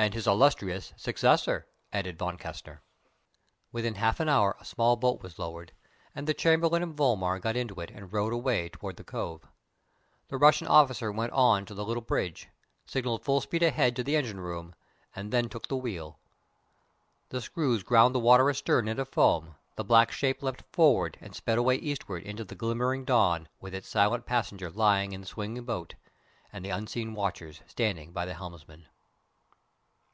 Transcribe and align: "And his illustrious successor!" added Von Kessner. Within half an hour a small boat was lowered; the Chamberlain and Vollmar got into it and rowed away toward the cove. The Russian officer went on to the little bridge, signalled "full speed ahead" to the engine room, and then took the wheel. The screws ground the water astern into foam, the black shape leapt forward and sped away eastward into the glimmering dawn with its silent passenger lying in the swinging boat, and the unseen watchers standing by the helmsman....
"And 0.00 0.14
his 0.14 0.26
illustrious 0.26 0.94
successor!" 0.96 1.66
added 1.92 2.16
Von 2.18 2.38
Kessner. 2.38 2.80
Within 3.70 3.96
half 3.96 4.18
an 4.18 4.30
hour 4.30 4.56
a 4.58 4.64
small 4.64 4.96
boat 4.96 5.22
was 5.22 5.38
lowered; 5.38 5.72
the 6.16 6.32
Chamberlain 6.32 6.82
and 6.82 6.96
Vollmar 6.96 7.38
got 7.38 7.54
into 7.54 7.78
it 7.82 7.90
and 7.90 8.10
rowed 8.10 8.32
away 8.32 8.70
toward 8.70 8.96
the 8.96 9.04
cove. 9.04 9.46
The 10.28 10.38
Russian 10.38 10.68
officer 10.68 11.12
went 11.12 11.34
on 11.34 11.66
to 11.66 11.74
the 11.74 11.84
little 11.84 12.00
bridge, 12.00 12.48
signalled 12.86 13.26
"full 13.26 13.42
speed 13.42 13.62
ahead" 13.62 13.94
to 13.96 14.02
the 14.02 14.16
engine 14.16 14.40
room, 14.40 14.74
and 15.14 15.30
then 15.34 15.50
took 15.50 15.68
the 15.68 15.76
wheel. 15.76 16.18
The 17.28 17.42
screws 17.42 17.82
ground 17.82 18.14
the 18.14 18.20
water 18.20 18.48
astern 18.48 18.88
into 18.88 19.04
foam, 19.04 19.56
the 19.76 19.84
black 19.84 20.12
shape 20.12 20.42
leapt 20.42 20.62
forward 20.72 21.18
and 21.20 21.34
sped 21.36 21.58
away 21.58 21.74
eastward 21.76 22.22
into 22.22 22.44
the 22.44 22.54
glimmering 22.54 23.04
dawn 23.04 23.50
with 23.60 23.74
its 23.74 23.86
silent 23.88 24.24
passenger 24.24 24.70
lying 24.70 25.12
in 25.12 25.20
the 25.20 25.26
swinging 25.26 25.62
boat, 25.66 25.94
and 26.50 26.64
the 26.64 26.70
unseen 26.70 27.12
watchers 27.12 27.60
standing 27.66 28.12
by 28.12 28.24
the 28.24 28.32
helmsman.... 28.32 28.86